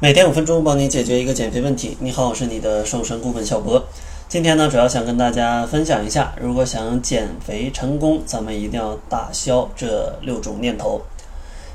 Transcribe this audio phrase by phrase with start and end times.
[0.00, 1.96] 每天五分钟，帮你解决一个减肥问题。
[1.98, 3.84] 你好，我是你的瘦身顾问小博。
[4.28, 11.00] 今天呢，主要想跟大家分享一下，如果想减肥成功，咱们一定要打消这六种念头。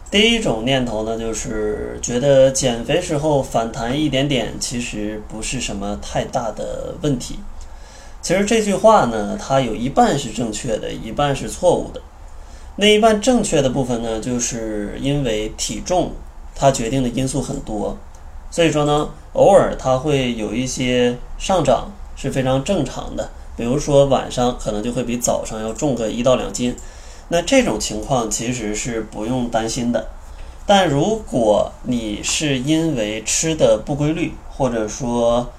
[0.10, 7.38] 第一种念头呢，就是觉得减肥时候反弹一点点，其实不是什么太大的问题。
[8.22, 12.00] 其实这句话呢，它有一半是正确的，一半是错误的。
[12.78, 16.14] 那一半正确的部分呢，就是因为体重
[16.56, 17.98] 它决定的因素很多。
[18.54, 23.32] 所以说呢，偶尔它会有一些上涨是非常正常的。
[23.58, 26.76] 比如说晚上可能就会比早上要重个一到两斤，
[27.30, 30.06] 那这种情况其实是不用担心的。
[30.68, 35.52] 但如果你是因为吃的不规律，或者说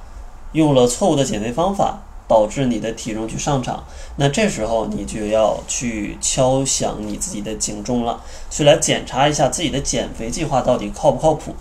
[0.52, 3.82] 用了错误的减肥方法，导致你的体重去上涨，
[4.18, 11.56] 那这时候你就要去敲响你自己的警钟了，去来检查一下自己的减肥计划到底靠不靠谱。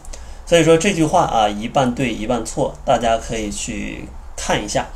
[0.45, 4.87] 所以说这句话啊，一半对一半错，大家可以去看一下。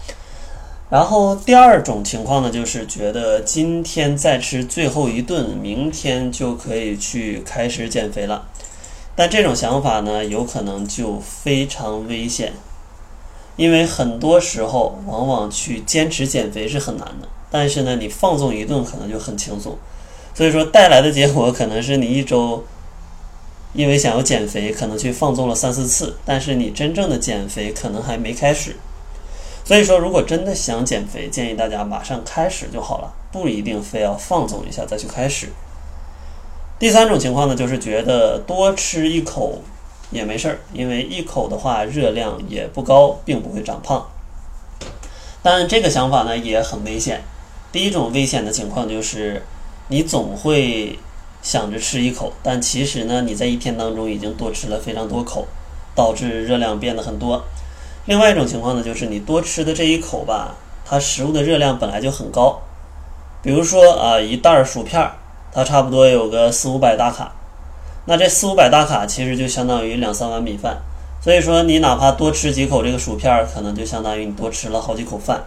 [0.89, 8.48] 然后第二种情况呢，就是觉得今天再吃最后一顿，明天就可以去开始减肥了。
[9.16, 12.54] 但这种想法呢，有可能就非常危险，
[13.56, 19.78] 因为很多时候往往去坚持减肥是很难的，但是呢，你放纵一顿可能就很轻松。
[20.34, 22.64] 所以说带来的结果可能是你一周。
[23.73, 28.76] 因为想要减肥，可能去放纵了三四次，但是你真正的减肥可能还没开始。
[29.64, 35.50] 所以说，如果真的想减肥，建议大家马上开始就好了，不一定非要放纵一下再去开始。
[36.80, 39.62] 第三种情况呢，就是觉得多吃一口
[40.10, 44.08] 也没事儿，因为一口的话热量也不高，并不会长胖。
[45.44, 47.22] 但这个想法呢也很危险。
[47.72, 49.44] 第一种危险的情况就是，
[49.90, 50.98] 你总会。
[51.48, 55.48] 想着吃一口，但其实呢，你在一天当中已经多吃了非常多口，
[55.95, 57.42] 导致热量变得很多。
[58.06, 62.59] 另外一种情况呢，就是你多吃的这一口吧，它食物的热量本来就很高。
[63.42, 65.10] 比如说啊，一袋薯片，
[65.54, 67.32] 它差不多有个四五百大卡，
[68.04, 70.80] 那这四五百大卡其实就相当于两三碗米饭。
[71.21, 75.45] 所以说，你哪怕多吃几口这个薯片，可能就相当于你多吃了好几口饭。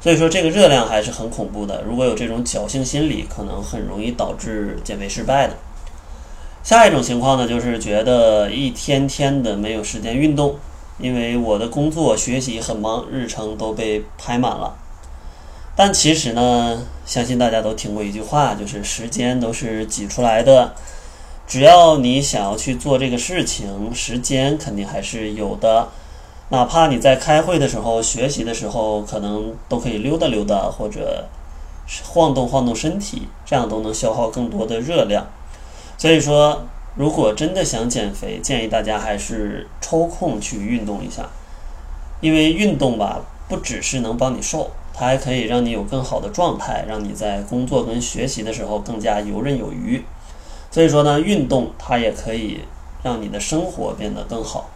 [0.00, 1.82] 所以说这个热量还是很恐怖的。
[1.86, 5.54] 如果有这种侥幸心理，可能很容易导致减肥失败的。
[6.62, 10.56] 下一种情况呢，就是觉得一天天的没有时间运动，
[10.98, 14.74] 因为我的工作学习很忙，日程都被排满了。
[15.76, 20.74] 但其实呢，相信大家都听过一句话，就是时间都是挤出来的。
[21.46, 25.88] 只要你想要去做这个事情，时间肯定还是有的。
[26.50, 31.28] 哪怕你在开会的时候、学习的时候，可能都可以溜达溜达，或者
[32.04, 35.24] 晃动晃动身体，这样都能消耗更多的热量。
[35.96, 36.62] 所以说，
[36.96, 41.28] 如果真的想减肥，建议大家还是抽空去运动一下，
[42.20, 50.02] 因为运动吧，不只是能帮你瘦，它还可以让你有更好的状态，让你在工作跟学习的时候更加游刃有余。
[50.72, 52.62] 所以说呢，运动它也可以
[53.04, 54.68] 让你的生活变得更好。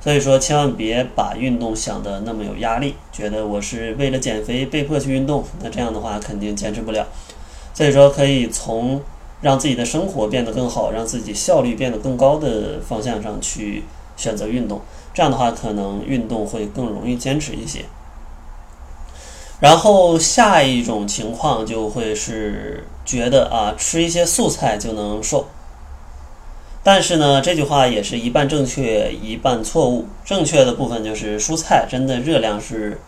[0.00, 7.06] 所以说，千万别把运动想的那么有压力，觉得我是为了减肥被迫去运动，那这样的话肯定坚持不了。
[7.74, 9.02] 所以说，可以从
[9.40, 13.84] 让自己的生活变得更好，让自己效率变得更高的方向上去
[14.16, 14.80] 选择运动，
[15.12, 17.84] 这样的话可能运动会更容易坚持一些。
[19.60, 25.48] 然后下一种情况就会是觉得啊，吃一些素菜就能瘦。
[26.90, 30.06] 但是呢，这句话也是一半正确，一半错误。
[30.24, 32.98] 正确的部分就是蔬菜真的热量是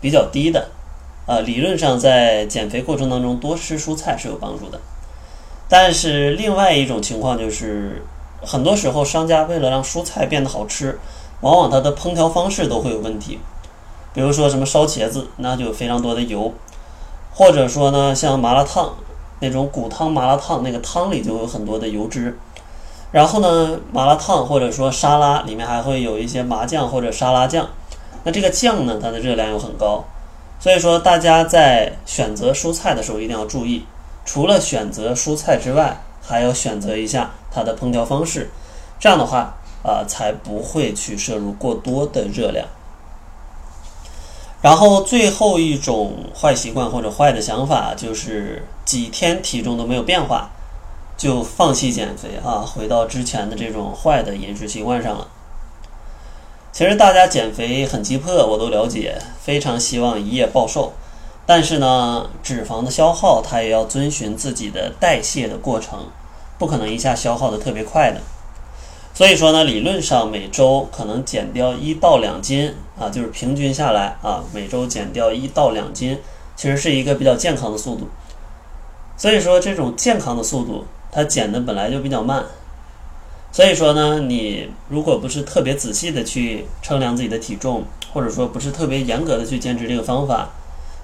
[0.00, 0.68] 比较低的，
[1.26, 4.80] 呃，理论上在减肥过程当中多吃蔬菜是有帮助的。
[5.68, 8.04] 但是另外一种情况就是，
[8.40, 11.00] 很多时候商家为了让蔬菜变得好吃，
[11.40, 13.40] 往往它的烹调方式都会有问题。
[14.12, 16.52] 比如说什么烧茄子，那就有非常多的油；
[17.32, 18.94] 或者说呢，像麻辣烫
[19.40, 22.38] 那种骨汤麻辣烫，那个汤里就有很多的油脂。
[23.14, 27.68] 然后呢，麻辣烫或者说沙拉里面还会有一些麻酱或者沙拉酱，
[28.24, 30.02] 那这个酱呢，它的热量又很高，
[30.58, 33.84] 所以说大家在选择蔬菜的时候一定要注意，
[34.24, 38.50] 除了选择蔬菜之外，还要选择一下它的烹调方式，
[38.98, 39.54] 这样的话
[39.84, 42.66] 啊，才不会去摄入过多的热量。
[44.60, 50.50] 然后最后一种坏习惯或者坏的想法就是几天体重都没有变化。
[51.16, 55.28] 就放弃减肥啊，回到之前的这种坏的饮食习惯上了。
[56.72, 60.92] 其实大家减肥很急迫，我都了解，非常希望一夜暴瘦。
[61.46, 66.08] 但是呢，脂肪的消耗它也要遵循自己的代谢的过程，
[66.58, 68.20] 不可能一下消耗的特别快的。
[69.12, 76.18] 所以说呢，理论上每周可能减掉一到两斤啊，就是平均下来啊，每周减掉一到两斤，
[76.56, 78.08] 其实是一个比较健康的速度。
[79.16, 80.84] 所以说，这种健康的速度，
[81.14, 82.44] 它减的本来就比较慢。
[83.52, 90.50] 所以说呢，你如果不是特别仔细的去称量自己的体重，或者说不是特别严格的去坚持这个方法，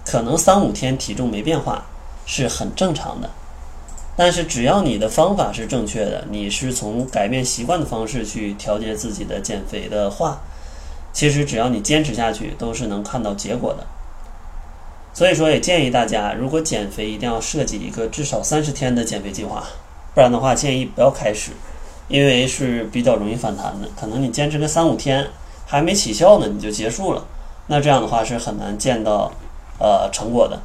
[0.04, 1.84] 可能三五天体重没变化
[2.26, 3.30] 是很正常的。
[4.16, 10.40] 但是只要你的方法是正确的，你是从改变习惯的方式去调节自己的减肥的话，
[11.12, 13.86] 其实只要你坚持下去，都是能看到结果的。
[15.14, 19.64] 所以说，也建议大家，如果减肥一定要设计一个至少三十天的减肥计划，
[20.14, 21.52] 不然的话，建议不要开始，
[22.08, 23.88] 因为是比较容易反弹的。
[23.98, 25.26] 可能你坚持个三五天
[25.66, 27.24] 还没起效呢，你就结束了，
[27.68, 29.32] 那这样的话是很难见到
[29.78, 30.60] 呃成果的。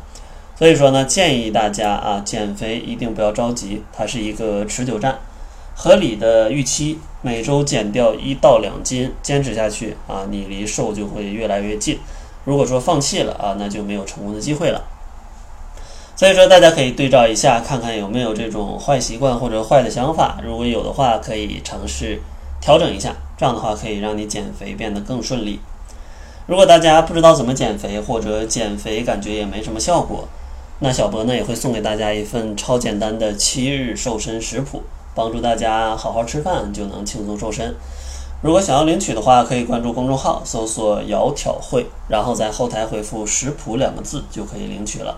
[0.57, 5.19] 所以说呢，建议大家啊，减肥一定不要着急，它是一个持久战。
[5.75, 11.99] 合理的预期，每周减掉一到两斤，坚持下去啊，你离瘦就会越来越近。
[12.45, 14.81] 如果说放弃了啊，那就没有成功的机会了。
[16.17, 20.37] 所以说，大家可以对照一下，看看有没有这种坏习惯或者坏的想法。
[20.41, 22.21] 如果有的话，可以尝试
[22.61, 25.59] 调整一下，这样的话可以让你减肥变得更顺利。
[26.47, 30.25] 如果大家不知道怎么减肥，或者减肥感觉也没什么效果，
[30.79, 34.83] 那小博呢也会送给大家一份超简单的七日瘦身食谱，
[35.13, 37.75] 帮助大家好好吃饭就能轻松瘦身。
[38.41, 45.17] 如果想要领取的话，可以关注公众号，搜索“窈窕会”，然后在后台回复“食谱”两个字就可以领取了。